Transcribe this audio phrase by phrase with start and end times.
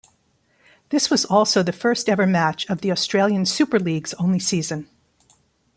[0.89, 4.87] This was also the first ever match of the Australian Super League's only season.